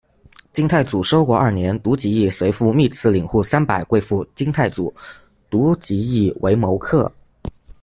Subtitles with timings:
[0.51, 4.91] 金太祖收国二年，独吉义随父秘剌领户三百归附金太祖，
[5.47, 7.11] 独吉义为谋克。